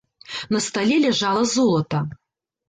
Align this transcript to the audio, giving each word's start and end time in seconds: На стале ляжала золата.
На 0.55 0.61
стале 0.67 0.97
ляжала 1.03 1.43
золата. 1.53 1.99